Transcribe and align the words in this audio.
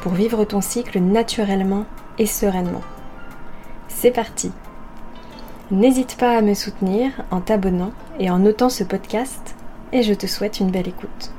pour 0.00 0.12
vivre 0.12 0.44
ton 0.44 0.60
cycle 0.60 0.98
naturellement 0.98 1.84
et 2.18 2.26
sereinement. 2.26 2.82
C'est 3.88 4.10
parti 4.10 4.50
N'hésite 5.70 6.16
pas 6.16 6.36
à 6.36 6.42
me 6.42 6.54
soutenir 6.54 7.12
en 7.30 7.40
t'abonnant 7.40 7.92
et 8.18 8.28
en 8.28 8.40
notant 8.40 8.70
ce 8.70 8.82
podcast 8.82 9.54
et 9.92 10.02
je 10.02 10.14
te 10.14 10.26
souhaite 10.26 10.58
une 10.58 10.70
belle 10.70 10.88
écoute. 10.88 11.32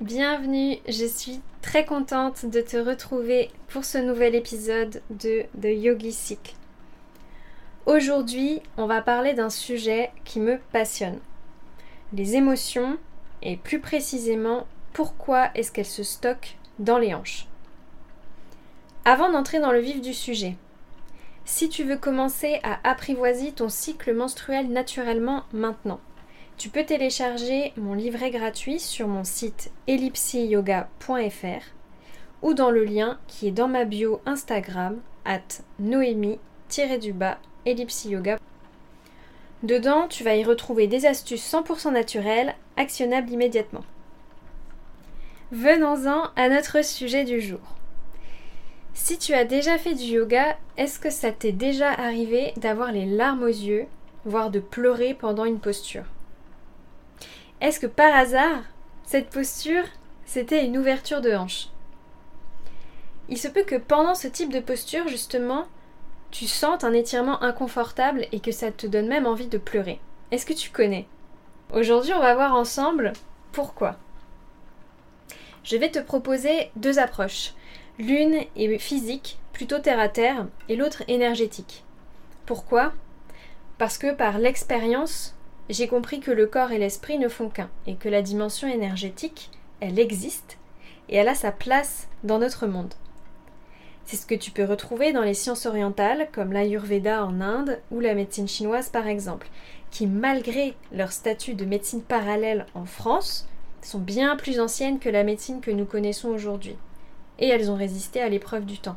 Bienvenue, 0.00 0.76
je 0.88 1.04
suis 1.04 1.40
très 1.62 1.84
contente 1.84 2.46
de 2.46 2.60
te 2.60 2.76
retrouver 2.76 3.50
pour 3.68 3.84
ce 3.84 3.98
nouvel 3.98 4.36
épisode 4.36 5.02
de 5.10 5.42
The 5.60 5.76
Yogi 5.76 6.12
Cycle. 6.12 6.54
Aujourd'hui, 7.88 8.60
on 8.76 8.84
va 8.84 9.00
parler 9.00 9.32
d'un 9.32 9.48
sujet 9.48 10.10
qui 10.26 10.40
me 10.40 10.58
passionne. 10.72 11.20
Les 12.12 12.36
émotions 12.36 12.98
et 13.40 13.56
plus 13.56 13.80
précisément 13.80 14.66
pourquoi 14.92 15.48
est-ce 15.54 15.72
qu'elles 15.72 15.86
se 15.86 16.02
stockent 16.02 16.58
dans 16.78 16.98
les 16.98 17.14
hanches. 17.14 17.46
Avant 19.06 19.32
d'entrer 19.32 19.58
dans 19.58 19.72
le 19.72 19.78
vif 19.78 20.02
du 20.02 20.12
sujet, 20.12 20.56
si 21.46 21.70
tu 21.70 21.82
veux 21.82 21.96
commencer 21.96 22.60
à 22.62 22.78
apprivoiser 22.86 23.52
ton 23.52 23.70
cycle 23.70 24.12
menstruel 24.12 24.68
naturellement 24.68 25.44
maintenant, 25.54 26.00
tu 26.58 26.68
peux 26.68 26.84
télécharger 26.84 27.72
mon 27.78 27.94
livret 27.94 28.30
gratuit 28.30 28.80
sur 28.80 29.08
mon 29.08 29.24
site 29.24 29.70
ellipsiyoga.fr 29.86 31.64
ou 32.42 32.52
dans 32.52 32.70
le 32.70 32.84
lien 32.84 33.18
qui 33.28 33.48
est 33.48 33.52
dans 33.52 33.68
ma 33.68 33.86
bio 33.86 34.20
Instagram 34.26 35.00
at 35.24 35.62
noémie-du-bas 35.78 37.38
ellipsiyoga. 37.70 38.38
Dedans, 39.62 40.06
tu 40.08 40.22
vas 40.24 40.36
y 40.36 40.44
retrouver 40.44 40.86
des 40.86 41.06
astuces 41.06 41.52
100% 41.52 41.92
naturelles, 41.92 42.54
actionnables 42.76 43.30
immédiatement. 43.30 43.84
Venons-en 45.50 46.30
à 46.36 46.48
notre 46.48 46.84
sujet 46.84 47.24
du 47.24 47.40
jour. 47.40 47.60
Si 48.94 49.16
tu 49.16 49.32
as 49.32 49.44
déjà 49.44 49.78
fait 49.78 49.94
du 49.94 50.04
yoga, 50.04 50.56
est-ce 50.76 50.98
que 50.98 51.10
ça 51.10 51.32
t'est 51.32 51.52
déjà 51.52 51.90
arrivé 51.90 52.52
d'avoir 52.56 52.92
les 52.92 53.06
larmes 53.06 53.42
aux 53.42 53.46
yeux, 53.46 53.86
voire 54.24 54.50
de 54.50 54.60
pleurer 54.60 55.14
pendant 55.14 55.44
une 55.44 55.60
posture? 55.60 56.04
Est-ce 57.60 57.80
que 57.80 57.86
par 57.86 58.14
hasard, 58.14 58.62
cette 59.04 59.30
posture, 59.30 59.84
c'était 60.26 60.64
une 60.64 60.76
ouverture 60.76 61.20
de 61.20 61.32
hanche? 61.32 61.68
Il 63.28 63.38
se 63.38 63.48
peut 63.48 63.64
que 63.64 63.76
pendant 63.76 64.14
ce 64.14 64.28
type 64.28 64.52
de 64.52 64.60
posture, 64.60 65.08
justement, 65.08 65.66
tu 66.30 66.46
sentes 66.46 66.84
un 66.84 66.92
étirement 66.92 67.42
inconfortable 67.42 68.26
et 68.32 68.40
que 68.40 68.52
ça 68.52 68.70
te 68.70 68.86
donne 68.86 69.08
même 69.08 69.26
envie 69.26 69.46
de 69.46 69.58
pleurer. 69.58 70.00
Est-ce 70.30 70.46
que 70.46 70.52
tu 70.52 70.70
connais? 70.70 71.06
Aujourd'hui, 71.72 72.12
on 72.12 72.20
va 72.20 72.34
voir 72.34 72.54
ensemble 72.54 73.12
pourquoi. 73.52 73.96
Je 75.64 75.76
vais 75.76 75.90
te 75.90 75.98
proposer 75.98 76.70
deux 76.76 76.98
approches. 76.98 77.52
L'une 77.98 78.44
est 78.56 78.78
physique, 78.78 79.38
plutôt 79.52 79.78
terre 79.78 80.00
à 80.00 80.08
terre, 80.08 80.46
et 80.68 80.76
l'autre 80.76 81.02
énergétique. 81.08 81.84
Pourquoi? 82.46 82.92
Parce 83.76 83.98
que 83.98 84.14
par 84.14 84.38
l'expérience, 84.38 85.34
j'ai 85.68 85.88
compris 85.88 86.20
que 86.20 86.30
le 86.30 86.46
corps 86.46 86.72
et 86.72 86.78
l'esprit 86.78 87.18
ne 87.18 87.28
font 87.28 87.48
qu'un, 87.48 87.68
et 87.86 87.96
que 87.96 88.08
la 88.08 88.22
dimension 88.22 88.68
énergétique, 88.68 89.50
elle 89.80 89.98
existe, 89.98 90.58
et 91.08 91.16
elle 91.16 91.28
a 91.28 91.34
sa 91.34 91.52
place 91.52 92.08
dans 92.22 92.38
notre 92.38 92.66
monde. 92.66 92.94
C'est 94.08 94.16
ce 94.16 94.24
que 94.24 94.34
tu 94.34 94.52
peux 94.52 94.64
retrouver 94.64 95.12
dans 95.12 95.20
les 95.20 95.34
sciences 95.34 95.66
orientales, 95.66 96.30
comme 96.32 96.54
l'Ayurveda 96.54 97.26
en 97.26 97.42
Inde 97.42 97.78
ou 97.90 98.00
la 98.00 98.14
médecine 98.14 98.48
chinoise 98.48 98.88
par 98.88 99.06
exemple, 99.06 99.50
qui 99.90 100.06
malgré 100.06 100.74
leur 100.92 101.12
statut 101.12 101.52
de 101.52 101.66
médecine 101.66 102.00
parallèle 102.00 102.64
en 102.72 102.86
France, 102.86 103.46
sont 103.82 103.98
bien 103.98 104.34
plus 104.36 104.60
anciennes 104.60 104.98
que 104.98 105.10
la 105.10 105.24
médecine 105.24 105.60
que 105.60 105.70
nous 105.70 105.84
connaissons 105.84 106.30
aujourd'hui. 106.30 106.78
Et 107.38 107.48
elles 107.48 107.70
ont 107.70 107.76
résisté 107.76 108.22
à 108.22 108.30
l'épreuve 108.30 108.64
du 108.64 108.78
temps. 108.78 108.96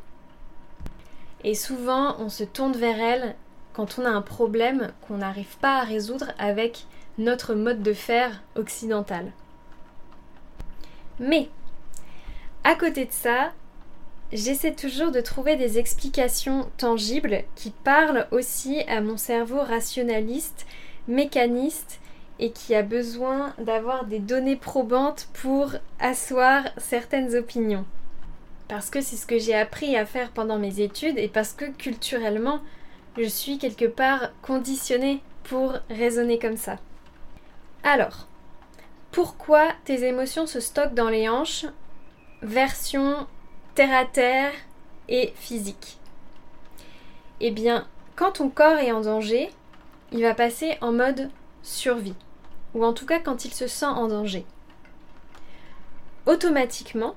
Et 1.43 1.55
souvent, 1.55 2.15
on 2.19 2.29
se 2.29 2.45
tourne 2.45 2.77
vers 2.77 3.01
elles 3.01 3.35
quand 3.73 3.99
on 3.99 4.05
a 4.05 4.09
un 4.09 4.21
problème 4.21 4.93
qu'on 5.05 5.17
n'arrive 5.17 5.57
pas 5.57 5.79
à 5.79 5.83
résoudre 5.83 6.31
avec 6.39 6.85
notre 7.17 7.53
mode 7.53 7.83
de 7.83 7.91
faire 7.91 8.41
occidental. 8.55 9.33
Mais, 11.19 11.49
à 12.63 12.75
côté 12.75 13.03
de 13.03 13.11
ça, 13.11 13.51
j'essaie 14.33 14.73
toujours 14.73 15.11
de 15.11 15.21
trouver 15.21 15.55
des 15.55 15.77
explications 15.77 16.69
tangibles 16.77 17.43
qui 17.55 17.71
parlent 17.71 18.27
aussi 18.31 18.81
à 18.87 19.01
mon 19.01 19.17
cerveau 19.17 19.61
rationaliste, 19.61 20.65
mécaniste 21.07 21.99
et 22.39 22.51
qui 22.51 22.73
a 22.73 22.81
besoin 22.81 23.53
d'avoir 23.59 24.05
des 24.05 24.19
données 24.19 24.55
probantes 24.55 25.27
pour 25.33 25.73
asseoir 25.99 26.63
certaines 26.77 27.35
opinions. 27.35 27.85
Parce 28.67 28.89
que 28.89 29.01
c'est 29.01 29.17
ce 29.17 29.25
que 29.25 29.37
j'ai 29.37 29.53
appris 29.53 29.95
à 29.95 30.05
faire 30.05 30.31
pendant 30.31 30.57
mes 30.57 30.79
études 30.79 31.17
et 31.17 31.27
parce 31.27 31.53
que 31.53 31.65
culturellement, 31.65 32.61
je 33.17 33.25
suis 33.25 33.57
quelque 33.57 33.85
part 33.85 34.31
conditionnée 34.41 35.21
pour 35.43 35.73
raisonner 35.89 36.39
comme 36.39 36.57
ça. 36.57 36.77
Alors, 37.83 38.27
pourquoi 39.11 39.67
tes 39.83 40.05
émotions 40.05 40.47
se 40.47 40.61
stockent 40.61 40.93
dans 40.93 41.09
les 41.09 41.27
hanches? 41.27 41.65
Version 42.41 43.27
terre 43.75 43.93
à 43.93 44.05
terre 44.05 44.51
et 45.07 45.33
physique. 45.35 45.97
Eh 47.39 47.51
bien, 47.51 47.87
quand 48.15 48.33
ton 48.33 48.49
corps 48.49 48.77
est 48.77 48.91
en 48.91 49.01
danger, 49.01 49.49
il 50.11 50.21
va 50.21 50.33
passer 50.33 50.77
en 50.81 50.91
mode 50.91 51.29
survie, 51.63 52.15
ou 52.73 52.83
en 52.83 52.93
tout 52.93 53.05
cas 53.05 53.19
quand 53.19 53.45
il 53.45 53.53
se 53.53 53.67
sent 53.67 53.85
en 53.85 54.07
danger. 54.07 54.45
Automatiquement, 56.25 57.15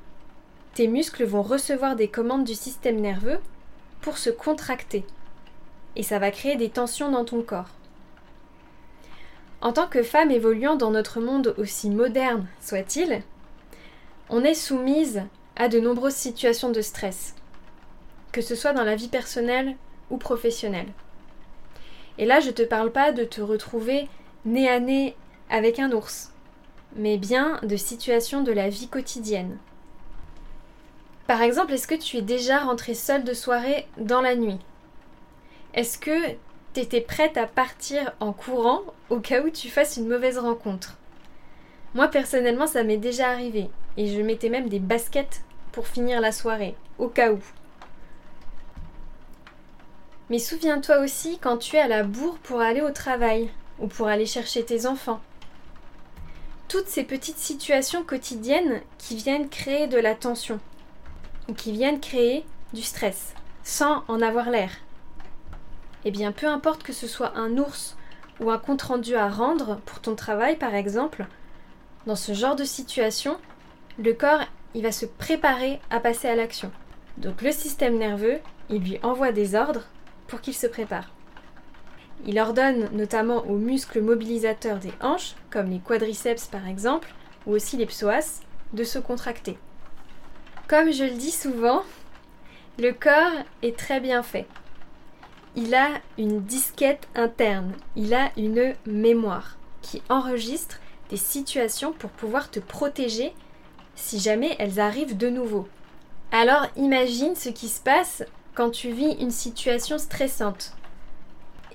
tes 0.74 0.86
muscles 0.86 1.24
vont 1.24 1.42
recevoir 1.42 1.96
des 1.96 2.08
commandes 2.08 2.44
du 2.44 2.54
système 2.54 3.00
nerveux 3.00 3.40
pour 4.00 4.16
se 4.16 4.30
contracter, 4.30 5.04
et 5.96 6.02
ça 6.02 6.18
va 6.18 6.30
créer 6.30 6.56
des 6.56 6.70
tensions 6.70 7.10
dans 7.10 7.24
ton 7.24 7.42
corps. 7.42 7.70
En 9.60 9.72
tant 9.72 9.88
que 9.88 10.02
femme 10.02 10.30
évoluant 10.30 10.76
dans 10.76 10.90
notre 10.90 11.20
monde 11.20 11.54
aussi 11.58 11.90
moderne 11.90 12.46
soit-il, 12.60 13.22
on 14.28 14.44
est 14.44 14.54
soumise 14.54 15.22
à 15.56 15.68
de 15.68 15.78
nombreuses 15.80 16.14
situations 16.14 16.70
de 16.70 16.80
stress, 16.80 17.34
que 18.32 18.40
ce 18.40 18.54
soit 18.54 18.72
dans 18.72 18.84
la 18.84 18.96
vie 18.96 19.08
personnelle 19.08 19.76
ou 20.10 20.16
professionnelle. 20.16 20.88
Et 22.18 22.26
là, 22.26 22.40
je 22.40 22.48
ne 22.48 22.52
te 22.52 22.62
parle 22.62 22.92
pas 22.92 23.12
de 23.12 23.24
te 23.24 23.40
retrouver 23.40 24.08
nez 24.44 24.68
à 24.68 24.80
nez 24.80 25.16
avec 25.50 25.78
un 25.78 25.92
ours, 25.92 26.32
mais 26.96 27.16
bien 27.18 27.58
de 27.62 27.76
situations 27.76 28.42
de 28.42 28.52
la 28.52 28.68
vie 28.68 28.88
quotidienne. 28.88 29.58
Par 31.26 31.42
exemple, 31.42 31.72
est-ce 31.72 31.88
que 31.88 31.94
tu 31.94 32.18
es 32.18 32.22
déjà 32.22 32.58
rentrée 32.58 32.94
seule 32.94 33.24
de 33.24 33.34
soirée 33.34 33.86
dans 33.96 34.20
la 34.20 34.36
nuit? 34.36 34.58
Est-ce 35.72 35.98
que 35.98 36.28
tu 36.74 36.80
étais 36.80 37.00
prête 37.00 37.36
à 37.36 37.46
partir 37.46 38.12
en 38.20 38.32
courant 38.32 38.82
au 39.10 39.20
cas 39.20 39.42
où 39.42 39.50
tu 39.50 39.68
fasses 39.68 39.96
une 39.96 40.08
mauvaise 40.08 40.38
rencontre? 40.38 40.96
Moi 41.94 42.08
personnellement 42.08 42.66
ça 42.66 42.82
m'est 42.82 42.96
déjà 42.96 43.30
arrivé 43.30 43.70
et 43.96 44.08
je 44.08 44.20
mettais 44.20 44.48
même 44.48 44.68
des 44.68 44.80
baskets 44.80 45.42
pour 45.74 45.88
finir 45.88 46.20
la 46.20 46.30
soirée, 46.30 46.76
au 46.98 47.08
cas 47.08 47.32
où. 47.32 47.40
Mais 50.30 50.38
souviens-toi 50.38 51.00
aussi 51.00 51.38
quand 51.38 51.58
tu 51.58 51.74
es 51.76 51.80
à 51.80 51.88
la 51.88 52.04
bourre 52.04 52.38
pour 52.38 52.60
aller 52.60 52.80
au 52.80 52.92
travail 52.92 53.50
ou 53.80 53.88
pour 53.88 54.06
aller 54.06 54.24
chercher 54.24 54.64
tes 54.64 54.86
enfants. 54.86 55.20
Toutes 56.68 56.86
ces 56.86 57.02
petites 57.02 57.38
situations 57.38 58.04
quotidiennes 58.04 58.80
qui 58.98 59.16
viennent 59.16 59.48
créer 59.48 59.88
de 59.88 59.98
la 59.98 60.14
tension 60.14 60.60
ou 61.48 61.54
qui 61.54 61.72
viennent 61.72 62.00
créer 62.00 62.46
du 62.72 62.82
stress 62.82 63.34
sans 63.64 64.04
en 64.08 64.22
avoir 64.22 64.50
l'air 64.50 64.70
eh 66.04 66.10
bien 66.10 66.32
peu 66.32 66.46
importe 66.46 66.82
que 66.82 66.92
ce 66.92 67.06
soit 67.06 67.36
un 67.36 67.56
ours 67.58 67.96
ou 68.40 68.50
un 68.50 68.58
compte-rendu 68.58 69.14
à 69.14 69.28
rendre 69.28 69.80
pour 69.86 70.00
ton 70.00 70.14
travail 70.14 70.56
par 70.56 70.74
exemple, 70.74 71.26
dans 72.06 72.16
ce 72.16 72.32
genre 72.32 72.56
de 72.56 72.64
situation, 72.64 73.38
le 73.98 74.12
corps 74.12 74.42
il 74.74 74.82
va 74.82 74.92
se 74.92 75.06
préparer 75.06 75.80
à 75.90 76.00
passer 76.00 76.28
à 76.28 76.34
l'action. 76.34 76.70
Donc 77.16 77.42
le 77.42 77.52
système 77.52 77.96
nerveux, 77.96 78.38
il 78.70 78.82
lui 78.82 78.98
envoie 79.02 79.32
des 79.32 79.54
ordres 79.54 79.86
pour 80.26 80.40
qu'il 80.40 80.54
se 80.54 80.66
prépare. 80.66 81.12
Il 82.26 82.38
ordonne 82.38 82.88
notamment 82.92 83.46
aux 83.46 83.56
muscles 83.56 84.00
mobilisateurs 84.00 84.78
des 84.78 84.92
hanches, 85.00 85.34
comme 85.50 85.70
les 85.70 85.78
quadriceps 85.78 86.46
par 86.46 86.66
exemple, 86.66 87.12
ou 87.46 87.52
aussi 87.52 87.76
les 87.76 87.86
psoas, 87.86 88.40
de 88.72 88.84
se 88.84 88.98
contracter. 88.98 89.58
Comme 90.66 90.92
je 90.92 91.04
le 91.04 91.10
dis 91.10 91.30
souvent, 91.30 91.82
le 92.78 92.92
corps 92.92 93.44
est 93.62 93.76
très 93.76 94.00
bien 94.00 94.22
fait. 94.22 94.46
Il 95.54 95.74
a 95.74 95.88
une 96.18 96.42
disquette 96.42 97.06
interne, 97.14 97.72
il 97.94 98.14
a 98.14 98.30
une 98.36 98.74
mémoire 98.86 99.56
qui 99.82 100.02
enregistre 100.08 100.80
des 101.10 101.16
situations 101.16 101.92
pour 101.92 102.10
pouvoir 102.10 102.50
te 102.50 102.58
protéger 102.58 103.32
si 103.94 104.18
jamais 104.18 104.56
elles 104.58 104.80
arrivent 104.80 105.16
de 105.16 105.28
nouveau. 105.28 105.68
Alors 106.32 106.66
imagine 106.76 107.34
ce 107.36 107.48
qui 107.48 107.68
se 107.68 107.80
passe 107.80 108.24
quand 108.54 108.70
tu 108.70 108.90
vis 108.90 109.16
une 109.20 109.30
situation 109.30 109.98
stressante. 109.98 110.72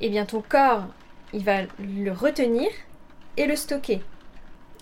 Eh 0.02 0.10
bien 0.10 0.26
ton 0.26 0.42
corps, 0.42 0.86
il 1.34 1.44
va 1.44 1.62
le 1.80 2.12
retenir 2.12 2.70
et 3.38 3.46
le 3.46 3.56
stocker. 3.56 4.02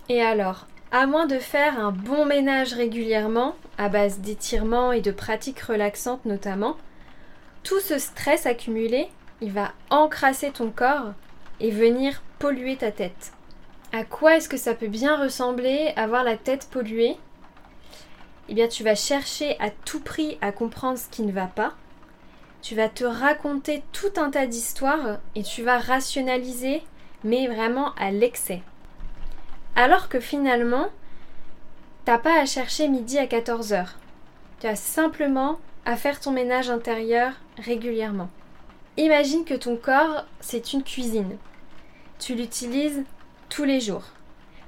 Et 0.10 0.22
alors, 0.22 0.68
à 0.92 1.06
moins 1.06 1.26
de 1.26 1.40
faire 1.40 1.80
un 1.80 1.92
bon 1.92 2.26
ménage 2.26 2.74
régulièrement, 2.74 3.56
à 3.78 3.90
base 3.90 4.20
d'étirements 4.20 4.92
et 4.92 5.02
de 5.02 5.12
pratiques 5.12 5.60
relaxantes 5.60 6.26
notamment, 6.26 6.78
tout 7.64 7.80
ce 7.80 8.00
stress 8.00 8.46
accumulé, 8.46 9.10
il 9.42 9.52
va 9.52 9.74
encrasser 9.90 10.52
ton 10.52 10.72
corps 10.72 11.14
et 11.60 11.72
venir 11.72 12.22
polluer 12.40 12.78
ta 12.78 12.92
tête. 12.92 13.34
À 13.92 14.04
quoi 14.04 14.38
est-ce 14.38 14.50
que 14.50 14.58
ça 14.58 14.74
peut 14.74 14.88
bien 14.88 15.22
ressembler 15.22 15.92
avoir 15.96 16.24
la 16.24 16.38
tête 16.38 16.68
polluée? 16.72 17.18
Eh 18.50 18.54
bien, 18.54 18.68
tu 18.68 18.84
vas 18.84 18.96
chercher 18.96 19.60
à 19.60 19.70
tout 19.70 20.00
prix 20.00 20.38
à 20.42 20.52
comprendre 20.52 20.98
ce 20.98 21.10
qui 21.10 21.22
ne 21.22 21.32
va 21.32 21.48
pas. 21.48 21.74
Tu 22.62 22.76
vas 22.76 22.90
te 22.90 23.04
raconter 23.04 23.84
tout 23.92 24.14
un 24.18 24.30
tas 24.30 24.48
d'histoires 24.48 25.20
et 25.36 25.44
tu 25.44 25.64
vas 25.64 25.78
rationaliser, 25.78 26.82
mais 27.24 27.48
vraiment 27.48 27.94
à 27.96 28.12
l'excès. 28.12 28.62
Alors 29.76 30.10
que 30.10 30.20
finalement, 30.20 30.90
t'as 32.06 32.18
pas 32.18 32.40
à 32.40 32.46
chercher 32.46 32.88
midi 32.88 33.18
à 33.20 33.26
14h. 33.26 33.86
Tu 34.60 34.68
as 34.68 34.76
simplement 34.76 35.60
à 35.86 35.96
faire 35.96 36.20
ton 36.20 36.32
ménage 36.32 36.70
intérieur 36.70 37.34
régulièrement. 37.58 38.30
Imagine 38.98 39.46
que 39.46 39.54
ton 39.54 39.78
corps, 39.78 40.26
c'est 40.40 40.74
une 40.74 40.84
cuisine. 40.84 41.38
Tu 42.18 42.34
l'utilises 42.34 43.04
tous 43.50 43.64
les 43.64 43.80
jours. 43.80 44.06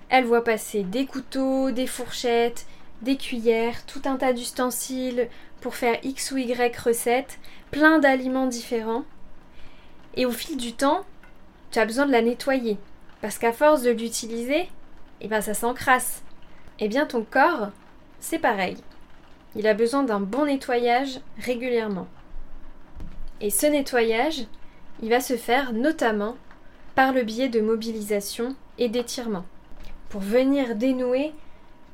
Elle 0.10 0.26
voit 0.26 0.44
passer 0.44 0.84
des 0.84 1.06
couteaux, 1.06 1.72
des 1.72 1.88
fourchettes, 1.88 2.68
des 3.02 3.18
cuillères, 3.18 3.86
tout 3.86 4.02
un 4.06 4.18
tas 4.18 4.34
d'ustensiles 4.34 5.30
pour 5.62 5.76
faire 5.76 6.00
X 6.04 6.32
ou 6.32 6.38
Y 6.38 6.78
recettes, 6.78 7.40
plein 7.72 8.00
d'aliments 8.00 8.48
différents. 8.48 9.04
Et 10.16 10.26
au 10.26 10.32
fil 10.32 10.58
du 10.58 10.74
temps, 10.74 11.06
tu 11.72 11.80
as 11.80 11.86
besoin 11.86 12.06
de 12.06 12.12
la 12.12 12.22
nettoyer. 12.22 12.78
Parce 13.22 13.38
qu'à 13.38 13.54
force 13.54 13.82
de 13.82 13.92
l'utiliser, 13.92 14.70
eh 15.22 15.28
ben 15.28 15.42
ça 15.42 15.54
s'encrasse. 15.54 16.24
Eh 16.80 16.88
bien 16.88 17.06
ton 17.06 17.24
corps, 17.24 17.70
c'est 18.20 18.40
pareil. 18.40 18.78
Il 19.56 19.68
a 19.68 19.74
besoin 19.74 20.04
d'un 20.04 20.20
bon 20.20 20.46
nettoyage 20.46 21.20
régulièrement. 21.40 22.08
Et 23.42 23.50
ce 23.50 23.66
nettoyage, 23.66 24.46
il 25.02 25.10
va 25.10 25.22
se 25.22 25.38
faire 25.38 25.74
notamment 25.74 26.36
par 26.96 27.14
le 27.14 27.24
biais 27.24 27.50
de 27.50 27.62
mobilisation 27.62 28.56
et 28.78 28.90
d'étirement, 28.90 29.46
pour 30.10 30.22
venir 30.22 30.76
dénouer 30.76 31.34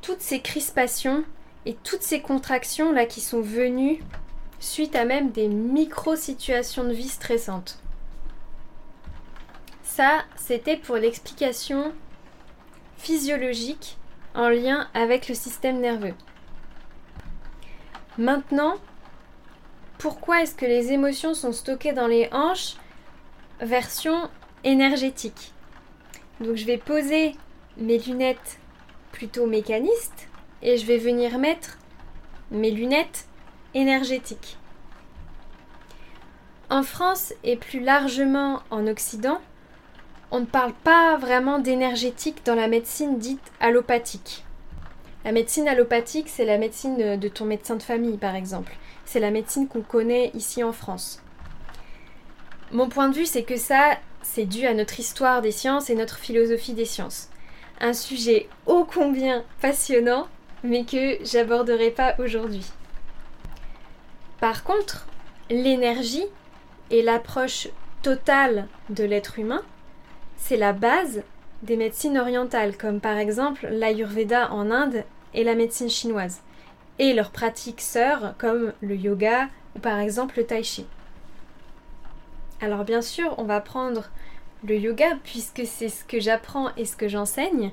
toutes 0.05 0.21
ces 0.21 0.39
crispations 0.39 1.23
et 1.65 1.73
toutes 1.73 2.03
ces 2.03 2.21
contractions 2.21 2.91
là 2.91 3.07
qui 3.07 3.21
sont 3.21 3.41
venues 3.41 4.03
suite 4.59 4.95
à 4.95 5.03
même 5.03 5.31
des 5.31 5.47
micro-situations 5.47 6.83
de 6.83 6.93
vie 6.93 7.09
stressantes. 7.09 7.79
Ça, 9.81 10.23
c'était 10.35 10.77
pour 10.77 10.97
l'explication 10.97 11.91
physiologique 12.97 13.97
en 14.35 14.49
lien 14.49 14.87
avec 14.93 15.27
le 15.27 15.33
système 15.33 15.79
nerveux. 15.79 16.13
Maintenant, 18.19 18.75
pourquoi 19.97 20.43
est-ce 20.43 20.53
que 20.53 20.67
les 20.67 20.91
émotions 20.91 21.33
sont 21.33 21.51
stockées 21.51 21.93
dans 21.93 22.07
les 22.07 22.29
hanches 22.31 22.75
version 23.59 24.29
énergétique? 24.63 25.51
Donc 26.41 26.57
je 26.57 26.65
vais 26.65 26.77
poser 26.77 27.35
mes 27.77 27.97
lunettes 27.97 28.59
plutôt 29.15 29.47
mécanistes 29.47 30.27
et 30.61 30.77
je 30.77 30.85
vais 30.85 30.97
venir 30.97 31.39
mettre 31.39 31.77
mes 32.51 32.69
lunettes 32.69 33.27
énergétiques. 33.73 34.57
En 36.69 36.83
France 36.83 37.33
et 37.45 37.55
plus 37.55 37.79
largement 37.79 38.61
en 38.71 38.87
Occident, 38.87 39.39
on 40.31 40.41
ne 40.41 40.45
parle 40.45 40.73
pas 40.83 41.15
vraiment 41.15 41.59
d'énergétique 41.59 42.45
dans 42.45 42.55
la 42.55 42.67
médecine 42.67 43.17
dite 43.17 43.51
allopathique. 43.61 44.43
La 45.23 45.31
médecine 45.31 45.69
allopathique, 45.69 46.27
c'est 46.27 46.45
la 46.45 46.57
médecine 46.57 47.17
de 47.17 47.27
ton 47.29 47.45
médecin 47.45 47.77
de 47.77 47.83
famille, 47.83 48.17
par 48.17 48.35
exemple. 48.35 48.75
C'est 49.05 49.21
la 49.21 49.31
médecine 49.31 49.67
qu'on 49.67 49.81
connaît 49.81 50.31
ici 50.33 50.61
en 50.61 50.73
France. 50.73 51.21
Mon 52.71 52.89
point 52.89 53.07
de 53.07 53.15
vue, 53.15 53.25
c'est 53.25 53.43
que 53.43 53.55
ça, 53.55 53.97
c'est 54.23 54.45
dû 54.45 54.65
à 54.65 54.73
notre 54.73 54.99
histoire 54.99 55.41
des 55.41 55.51
sciences 55.51 55.89
et 55.89 55.95
notre 55.95 56.17
philosophie 56.17 56.73
des 56.73 56.85
sciences. 56.85 57.29
Un 57.81 57.93
sujet 57.93 58.47
ô 58.65 58.85
combien 58.85 59.43
passionnant, 59.61 60.27
mais 60.63 60.85
que 60.85 61.23
j'aborderai 61.23 61.91
pas 61.91 62.15
aujourd'hui. 62.19 62.65
Par 64.39 64.63
contre, 64.63 65.07
l'énergie 65.49 66.25
et 66.89 67.01
l'approche 67.01 67.67
totale 68.01 68.67
de 68.89 69.03
l'être 69.03 69.39
humain 69.39 69.61
c'est 70.37 70.57
la 70.57 70.73
base 70.73 71.23
des 71.63 71.75
médecines 71.75 72.19
orientales, 72.19 72.77
comme 72.77 72.99
par 72.99 73.17
exemple 73.17 73.67
l'Ayurveda 73.71 74.51
en 74.51 74.69
Inde 74.69 75.03
et 75.33 75.43
la 75.43 75.55
médecine 75.55 75.89
chinoise, 75.89 76.41
et 76.99 77.13
leurs 77.13 77.31
pratiques 77.31 77.81
sœurs 77.81 78.35
comme 78.37 78.73
le 78.81 78.95
yoga 78.95 79.47
ou 79.75 79.79
par 79.79 79.97
exemple 79.99 80.37
le 80.37 80.45
tai 80.45 80.61
chi. 80.61 80.85
Alors 82.61 82.83
bien 82.83 83.01
sûr, 83.01 83.33
on 83.39 83.43
va 83.43 83.59
prendre 83.59 84.09
le 84.65 84.77
yoga 84.77 85.17
puisque 85.23 85.65
c'est 85.65 85.89
ce 85.89 86.03
que 86.03 86.19
j'apprends 86.19 86.73
et 86.75 86.85
ce 86.85 86.95
que 86.95 87.07
j'enseigne. 87.07 87.71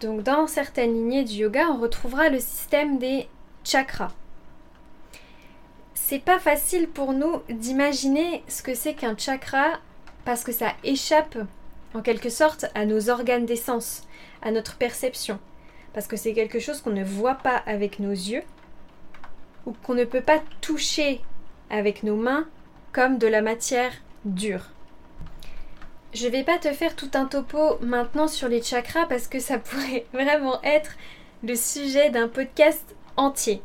Donc 0.00 0.22
dans 0.22 0.46
certaines 0.46 0.94
lignées 0.94 1.24
du 1.24 1.34
yoga, 1.34 1.68
on 1.70 1.80
retrouvera 1.80 2.28
le 2.28 2.40
système 2.40 2.98
des 2.98 3.28
chakras. 3.64 4.12
C'est 5.94 6.18
pas 6.18 6.38
facile 6.38 6.88
pour 6.88 7.12
nous 7.12 7.42
d'imaginer 7.48 8.42
ce 8.48 8.62
que 8.62 8.74
c'est 8.74 8.94
qu'un 8.94 9.16
chakra 9.16 9.78
parce 10.24 10.42
que 10.42 10.52
ça 10.52 10.72
échappe 10.82 11.38
en 11.94 12.02
quelque 12.02 12.30
sorte 12.30 12.66
à 12.74 12.84
nos 12.84 13.10
organes 13.10 13.46
d'essence, 13.46 14.06
à 14.42 14.50
notre 14.50 14.76
perception, 14.76 15.38
parce 15.92 16.06
que 16.06 16.16
c'est 16.16 16.32
quelque 16.32 16.58
chose 16.58 16.80
qu'on 16.80 16.90
ne 16.90 17.04
voit 17.04 17.36
pas 17.36 17.62
avec 17.66 17.98
nos 17.98 18.10
yeux 18.10 18.42
ou 19.66 19.72
qu'on 19.84 19.94
ne 19.94 20.04
peut 20.04 20.20
pas 20.20 20.40
toucher 20.60 21.20
avec 21.68 22.02
nos 22.02 22.16
mains 22.16 22.46
comme 22.92 23.18
de 23.18 23.26
la 23.26 23.42
matière 23.42 23.92
dure. 24.24 24.70
Je 26.12 26.26
vais 26.28 26.44
pas 26.44 26.58
te 26.58 26.72
faire 26.72 26.96
tout 26.96 27.10
un 27.14 27.26
topo 27.26 27.78
maintenant 27.80 28.28
sur 28.28 28.48
les 28.48 28.62
chakras 28.62 29.06
parce 29.06 29.28
que 29.28 29.40
ça 29.40 29.58
pourrait 29.60 30.06
vraiment 30.12 30.60
être 30.62 30.92
le 31.42 31.54
sujet 31.54 32.10
d'un 32.10 32.28
podcast 32.28 32.94
entier. 33.16 33.62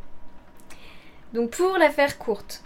Donc 1.33 1.51
pour 1.51 1.77
la 1.77 1.89
faire 1.89 2.17
courte, 2.17 2.63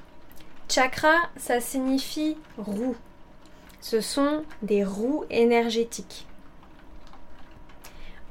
chakra 0.69 1.15
ça 1.37 1.59
signifie 1.59 2.37
roue 2.57 2.95
ce 3.81 4.01
sont 4.01 4.43
des 4.61 4.83
roues 4.83 5.25
énergétiques. 5.29 6.27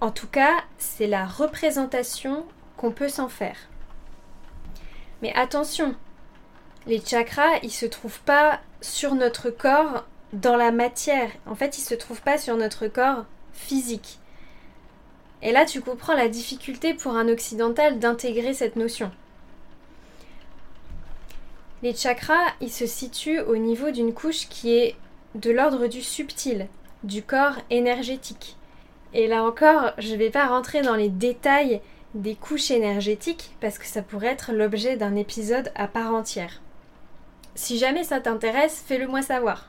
En 0.00 0.10
tout 0.10 0.28
cas, 0.28 0.62
c'est 0.76 1.06
la 1.06 1.26
représentation 1.26 2.44
qu'on 2.76 2.92
peut 2.92 3.08
s'en 3.08 3.28
faire. 3.28 3.56
Mais 5.22 5.32
attention, 5.34 5.96
les 6.86 7.04
chakras, 7.04 7.58
ils 7.62 7.72
se 7.72 7.86
trouvent 7.86 8.20
pas 8.20 8.60
sur 8.80 9.14
notre 9.14 9.50
corps 9.50 10.04
dans 10.32 10.56
la 10.56 10.72
matière. 10.72 11.30
En 11.46 11.54
fait, 11.54 11.78
ils 11.78 11.82
se 11.82 11.94
trouvent 11.94 12.22
pas 12.22 12.38
sur 12.38 12.56
notre 12.56 12.86
corps 12.86 13.24
physique. 13.52 14.18
Et 15.42 15.52
là, 15.52 15.64
tu 15.64 15.80
comprends 15.80 16.14
la 16.14 16.28
difficulté 16.28 16.94
pour 16.94 17.16
un 17.16 17.28
occidental 17.28 17.98
d'intégrer 17.98 18.54
cette 18.54 18.76
notion. 18.76 19.10
Les 21.82 21.94
chakras, 21.94 22.54
ils 22.60 22.72
se 22.72 22.86
situent 22.86 23.40
au 23.40 23.56
niveau 23.56 23.90
d'une 23.90 24.12
couche 24.12 24.48
qui 24.48 24.74
est 24.74 24.96
de 25.36 25.50
l'ordre 25.50 25.86
du 25.86 26.02
subtil, 26.02 26.66
du 27.04 27.22
corps 27.22 27.56
énergétique. 27.70 28.56
Et 29.14 29.28
là 29.28 29.44
encore, 29.44 29.92
je 29.98 30.12
ne 30.12 30.18
vais 30.18 30.30
pas 30.30 30.48
rentrer 30.48 30.82
dans 30.82 30.96
les 30.96 31.08
détails 31.08 31.80
des 32.14 32.34
couches 32.34 32.72
énergétiques 32.72 33.54
parce 33.60 33.78
que 33.78 33.86
ça 33.86 34.02
pourrait 34.02 34.26
être 34.28 34.52
l'objet 34.52 34.96
d'un 34.96 35.14
épisode 35.14 35.70
à 35.76 35.86
part 35.86 36.12
entière. 36.12 36.60
Si 37.54 37.78
jamais 37.78 38.04
ça 38.04 38.20
t'intéresse, 38.20 38.82
fais-le 38.86 39.06
moi 39.06 39.22
savoir. 39.22 39.68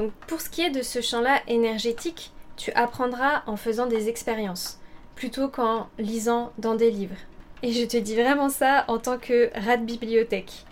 Donc 0.00 0.12
pour 0.26 0.40
ce 0.40 0.48
qui 0.48 0.62
est 0.62 0.70
de 0.70 0.80
ce 0.80 1.02
champ-là 1.02 1.42
énergétique, 1.46 2.32
tu 2.56 2.72
apprendras 2.72 3.42
en 3.46 3.56
faisant 3.56 3.84
des 3.84 4.08
expériences, 4.08 4.80
plutôt 5.14 5.48
qu'en 5.48 5.90
lisant 5.98 6.54
dans 6.56 6.74
des 6.74 6.90
livres. 6.90 7.18
Et 7.62 7.70
je 7.70 7.84
te 7.84 7.98
dis 7.98 8.14
vraiment 8.14 8.48
ça 8.48 8.86
en 8.88 8.98
tant 8.98 9.18
que 9.18 9.50
rat 9.54 9.76
de 9.76 9.84
bibliothèque. 9.84 10.64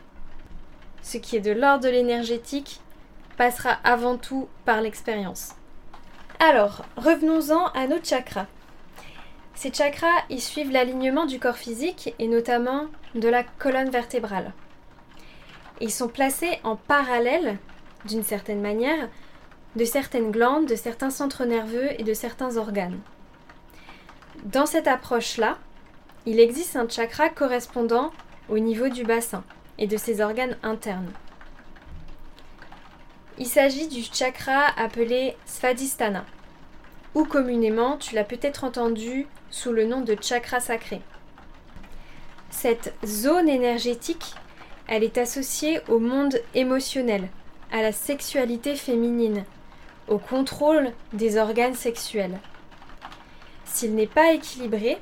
Ce 1.02 1.18
qui 1.18 1.36
est 1.36 1.40
de 1.40 1.50
l'ordre 1.50 1.84
de 1.84 1.90
l'énergétique, 1.90 2.80
passera 3.36 3.72
avant 3.84 4.16
tout 4.16 4.48
par 4.64 4.80
l'expérience. 4.80 5.50
Alors, 6.40 6.86
revenons-en 6.96 7.66
à 7.74 7.86
nos 7.86 8.02
chakras. 8.02 8.46
Ces 9.54 9.74
chakras, 9.74 10.24
ils 10.30 10.40
suivent 10.40 10.72
l'alignement 10.72 11.26
du 11.26 11.38
corps 11.38 11.58
physique 11.58 12.14
et 12.18 12.28
notamment 12.28 12.86
de 13.14 13.28
la 13.28 13.44
colonne 13.44 13.90
vertébrale. 13.90 14.54
Ils 15.82 15.92
sont 15.92 16.08
placés 16.08 16.60
en 16.64 16.76
parallèle, 16.76 17.58
d'une 18.04 18.22
certaine 18.22 18.60
manière, 18.60 19.08
de 19.76 19.84
certaines 19.84 20.30
glandes, 20.30 20.66
de 20.66 20.76
certains 20.76 21.10
centres 21.10 21.44
nerveux 21.44 21.88
et 21.98 22.04
de 22.04 22.14
certains 22.14 22.56
organes. 22.56 22.98
Dans 24.44 24.66
cette 24.66 24.88
approche-là, 24.88 25.58
il 26.26 26.40
existe 26.40 26.76
un 26.76 26.88
chakra 26.88 27.28
correspondant 27.28 28.12
au 28.48 28.58
niveau 28.58 28.88
du 28.88 29.04
bassin 29.04 29.44
et 29.78 29.86
de 29.86 29.96
ses 29.96 30.20
organes 30.20 30.56
internes. 30.62 31.12
Il 33.38 33.46
s'agit 33.46 33.88
du 33.88 34.02
chakra 34.02 34.66
appelé 34.76 35.36
Svadhisthana, 35.46 36.24
ou 37.14 37.24
communément 37.24 37.96
tu 37.96 38.14
l'as 38.14 38.24
peut-être 38.24 38.64
entendu 38.64 39.26
sous 39.50 39.72
le 39.72 39.84
nom 39.86 40.00
de 40.00 40.16
chakra 40.20 40.60
sacré. 40.60 41.00
Cette 42.50 42.94
zone 43.04 43.48
énergétique, 43.48 44.34
elle 44.88 45.04
est 45.04 45.18
associée 45.18 45.80
au 45.88 45.98
monde 45.98 46.40
émotionnel, 46.54 47.28
à 47.72 47.82
la 47.82 47.92
sexualité 47.92 48.76
féminine, 48.76 49.44
au 50.08 50.18
contrôle 50.18 50.92
des 51.12 51.36
organes 51.36 51.74
sexuels. 51.74 52.38
S'il 53.64 53.94
n'est 53.94 54.06
pas 54.06 54.32
équilibré, 54.32 54.98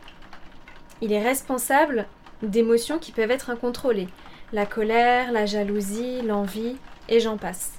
il 1.01 1.13
est 1.13 1.23
responsable 1.23 2.07
d'émotions 2.43 2.99
qui 2.99 3.13
peuvent 3.13 3.31
être 3.31 3.51
incontrôlées, 3.51 4.09
la 4.53 4.67
colère, 4.67 5.33
la 5.33 5.47
jalousie, 5.47 6.23
l'envie, 6.23 6.77
et 7.09 7.21
j'en 7.21 7.37
passe. 7.37 7.73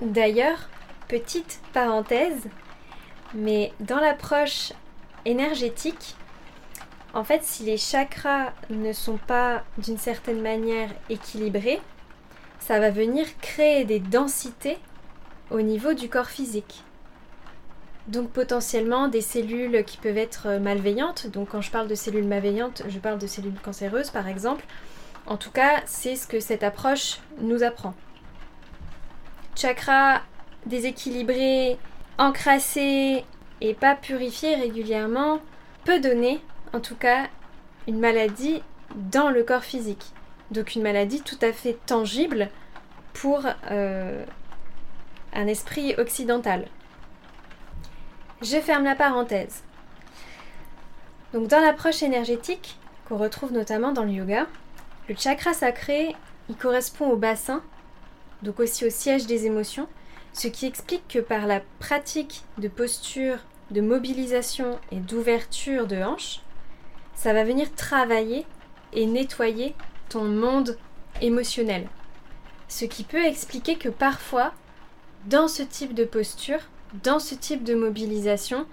D'ailleurs, 0.00 0.68
petite 1.08 1.60
parenthèse, 1.72 2.48
mais 3.34 3.72
dans 3.80 4.00
l'approche 4.00 4.72
énergétique, 5.24 6.16
en 7.14 7.24
fait, 7.24 7.42
si 7.44 7.64
les 7.64 7.76
chakras 7.76 8.52
ne 8.70 8.92
sont 8.92 9.18
pas 9.18 9.64
d'une 9.78 9.98
certaine 9.98 10.40
manière 10.40 10.90
équilibrés, 11.10 11.80
ça 12.66 12.78
va 12.78 12.90
venir 12.90 13.26
créer 13.40 13.84
des 13.84 13.98
densités 13.98 14.78
au 15.50 15.60
niveau 15.60 15.94
du 15.94 16.08
corps 16.08 16.30
physique. 16.30 16.84
Donc 18.06 18.30
potentiellement 18.30 19.08
des 19.08 19.20
cellules 19.20 19.84
qui 19.84 19.96
peuvent 19.96 20.18
être 20.18 20.58
malveillantes. 20.58 21.26
Donc 21.26 21.50
quand 21.50 21.60
je 21.60 21.70
parle 21.70 21.88
de 21.88 21.94
cellules 21.94 22.26
malveillantes, 22.26 22.82
je 22.88 22.98
parle 22.98 23.18
de 23.18 23.26
cellules 23.26 23.58
cancéreuses 23.62 24.10
par 24.10 24.28
exemple. 24.28 24.64
En 25.26 25.36
tout 25.36 25.50
cas, 25.50 25.82
c'est 25.86 26.16
ce 26.16 26.26
que 26.26 26.40
cette 26.40 26.62
approche 26.62 27.18
nous 27.40 27.62
apprend. 27.62 27.94
Chakra 29.56 30.20
déséquilibré, 30.66 31.78
encrassé 32.18 33.24
et 33.60 33.74
pas 33.74 33.94
purifié 33.94 34.54
régulièrement 34.54 35.40
peut 35.84 36.00
donner 36.00 36.40
en 36.72 36.80
tout 36.80 36.96
cas 36.96 37.26
une 37.88 37.98
maladie 37.98 38.62
dans 38.94 39.30
le 39.30 39.42
corps 39.42 39.64
physique. 39.64 40.12
Donc 40.52 40.74
une 40.74 40.82
maladie 40.82 41.22
tout 41.22 41.38
à 41.40 41.52
fait 41.52 41.78
tangible 41.86 42.50
pour 43.14 43.42
euh, 43.70 44.22
un 45.32 45.46
esprit 45.46 45.94
occidental. 45.96 46.68
Je 48.42 48.58
ferme 48.60 48.84
la 48.84 48.94
parenthèse. 48.94 49.62
Donc 51.32 51.48
dans 51.48 51.60
l'approche 51.60 52.02
énergétique, 52.02 52.78
qu'on 53.08 53.16
retrouve 53.16 53.52
notamment 53.52 53.92
dans 53.92 54.04
le 54.04 54.10
yoga, 54.10 54.46
le 55.08 55.14
chakra 55.16 55.54
sacré, 55.54 56.14
il 56.50 56.56
correspond 56.56 57.08
au 57.08 57.16
bassin, 57.16 57.62
donc 58.42 58.60
aussi 58.60 58.84
au 58.84 58.90
siège 58.90 59.26
des 59.26 59.46
émotions, 59.46 59.88
ce 60.34 60.48
qui 60.48 60.66
explique 60.66 61.08
que 61.08 61.18
par 61.18 61.46
la 61.46 61.60
pratique 61.78 62.44
de 62.58 62.68
posture, 62.68 63.38
de 63.70 63.80
mobilisation 63.80 64.78
et 64.90 64.96
d'ouverture 64.96 65.86
de 65.86 65.96
hanches, 65.96 66.42
ça 67.14 67.32
va 67.32 67.42
venir 67.42 67.74
travailler 67.74 68.44
et 68.92 69.06
nettoyer 69.06 69.74
monde 70.20 70.76
émotionnel. 71.20 71.88
Ce 72.68 72.84
qui 72.84 73.04
peut 73.04 73.24
expliquer 73.24 73.76
que 73.76 73.88
parfois, 73.88 74.52
dans 75.26 75.48
ce 75.48 75.62
type 75.62 75.94
de 75.94 76.04
posture, 76.04 76.60
dans 77.02 77.18
ce 77.18 77.34
type 77.34 77.64
de 77.64 77.74
mobilisation, 77.74 78.66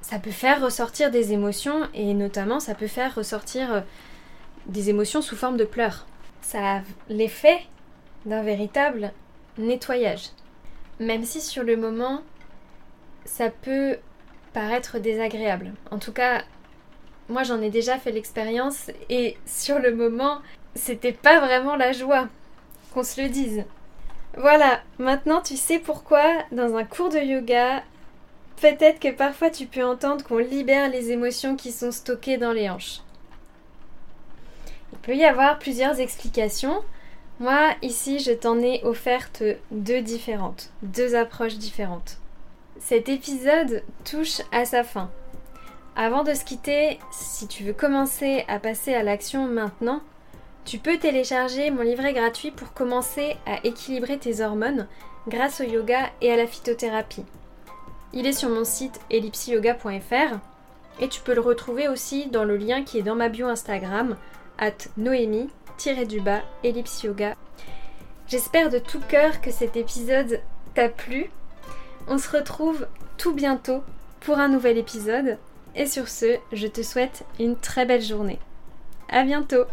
ça 0.00 0.18
peut 0.18 0.30
faire 0.30 0.62
ressortir 0.62 1.10
des 1.10 1.32
émotions 1.32 1.88
et 1.94 2.12
notamment 2.12 2.60
ça 2.60 2.74
peut 2.74 2.86
faire 2.86 3.14
ressortir 3.14 3.72
euh, 3.72 3.80
des 4.66 4.90
émotions 4.90 5.22
sous 5.22 5.36
forme 5.36 5.56
de 5.56 5.64
pleurs. 5.64 6.06
Ça 6.42 6.76
a 6.76 6.82
l'effet 7.08 7.60
d'un 8.26 8.42
véritable 8.42 9.12
nettoyage. 9.56 10.30
Même 11.00 11.24
si 11.24 11.40
sur 11.40 11.62
le 11.62 11.76
moment, 11.76 12.22
ça 13.24 13.50
peut 13.50 13.96
paraître 14.52 14.98
désagréable. 14.98 15.72
En 15.90 15.98
tout 15.98 16.12
cas, 16.12 16.42
moi 17.28 17.42
j'en 17.42 17.62
ai 17.62 17.70
déjà 17.70 17.98
fait 17.98 18.12
l'expérience 18.12 18.90
et 19.08 19.36
sur 19.46 19.78
le 19.78 19.94
moment, 19.94 20.38
c'était 20.74 21.12
pas 21.12 21.40
vraiment 21.40 21.76
la 21.76 21.92
joie, 21.92 22.28
qu'on 22.92 23.02
se 23.02 23.20
le 23.20 23.28
dise. 23.28 23.64
Voilà, 24.36 24.82
maintenant 24.98 25.40
tu 25.40 25.56
sais 25.56 25.78
pourquoi 25.78 26.24
dans 26.52 26.76
un 26.76 26.84
cours 26.84 27.08
de 27.08 27.18
yoga, 27.18 27.82
peut-être 28.60 29.00
que 29.00 29.12
parfois 29.12 29.50
tu 29.50 29.66
peux 29.66 29.84
entendre 29.84 30.24
qu'on 30.24 30.38
libère 30.38 30.88
les 30.90 31.10
émotions 31.10 31.56
qui 31.56 31.72
sont 31.72 31.92
stockées 31.92 32.36
dans 32.36 32.52
les 32.52 32.68
hanches. 32.68 33.00
Il 34.92 34.98
peut 34.98 35.16
y 35.16 35.24
avoir 35.24 35.58
plusieurs 35.58 36.00
explications. 36.00 36.82
Moi, 37.40 37.74
ici, 37.82 38.20
je 38.20 38.30
t'en 38.30 38.60
ai 38.60 38.82
offerte 38.84 39.42
deux 39.70 40.00
différentes, 40.00 40.70
deux 40.82 41.14
approches 41.14 41.56
différentes. 41.56 42.18
Cet 42.78 43.08
épisode 43.08 43.82
touche 44.04 44.40
à 44.52 44.64
sa 44.64 44.84
fin. 44.84 45.10
Avant 45.96 46.24
de 46.24 46.34
se 46.34 46.44
quitter, 46.44 46.98
si 47.12 47.46
tu 47.46 47.62
veux 47.62 47.72
commencer 47.72 48.44
à 48.48 48.58
passer 48.58 48.94
à 48.94 49.04
l'action 49.04 49.46
maintenant, 49.46 50.00
tu 50.64 50.78
peux 50.78 50.98
télécharger 50.98 51.70
mon 51.70 51.82
livret 51.82 52.12
gratuit 52.12 52.50
pour 52.50 52.72
commencer 52.72 53.36
à 53.46 53.64
équilibrer 53.64 54.18
tes 54.18 54.40
hormones 54.40 54.88
grâce 55.28 55.60
au 55.60 55.64
yoga 55.64 56.10
et 56.20 56.32
à 56.32 56.36
la 56.36 56.48
phytothérapie. 56.48 57.24
Il 58.12 58.26
est 58.26 58.32
sur 58.32 58.48
mon 58.48 58.64
site 58.64 59.00
ellipsyoga.fr 59.10 60.38
et 61.00 61.08
tu 61.08 61.20
peux 61.20 61.34
le 61.34 61.40
retrouver 61.40 61.86
aussi 61.86 62.26
dans 62.26 62.44
le 62.44 62.56
lien 62.56 62.82
qui 62.82 62.98
est 62.98 63.02
dans 63.02 63.16
ma 63.16 63.28
bio 63.28 63.46
Instagram 63.46 64.16
at 64.58 64.88
noémie-du-bas 64.96 66.40
ellipsyoga. 66.64 67.36
J'espère 68.26 68.70
de 68.70 68.78
tout 68.78 69.00
cœur 69.00 69.40
que 69.40 69.52
cet 69.52 69.76
épisode 69.76 70.40
t'a 70.74 70.88
plu. 70.88 71.30
On 72.08 72.18
se 72.18 72.36
retrouve 72.36 72.88
tout 73.16 73.32
bientôt 73.32 73.82
pour 74.20 74.38
un 74.38 74.48
nouvel 74.48 74.76
épisode. 74.78 75.38
Et 75.76 75.86
sur 75.86 76.08
ce, 76.08 76.38
je 76.52 76.66
te 76.66 76.82
souhaite 76.82 77.24
une 77.40 77.56
très 77.56 77.84
belle 77.84 78.02
journée. 78.02 78.38
À 79.08 79.24
bientôt 79.24 79.64